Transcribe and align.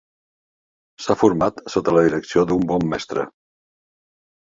S'ha 1.05 1.17
format 1.25 1.63
sota 1.75 1.95
la 1.99 2.05
direcció 2.09 2.47
d'un 2.53 2.69
bon 2.75 2.91
mestre. 2.97 3.31